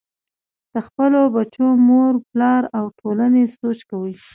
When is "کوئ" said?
3.89-4.13